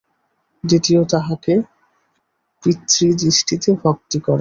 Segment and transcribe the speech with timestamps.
[0.63, 1.53] দ্বিতীয় তাঁহাকে
[2.63, 4.39] পিতৃদৃষ্টিতে ভক্তি করা।